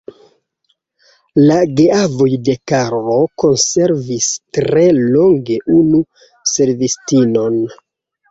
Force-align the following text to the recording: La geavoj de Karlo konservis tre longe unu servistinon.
La 1.49 1.57
geavoj 1.79 2.29
de 2.47 2.55
Karlo 2.71 3.17
konservis 3.43 4.31
tre 4.59 4.87
longe 5.17 5.59
unu 5.81 6.01
servistinon. 6.55 7.63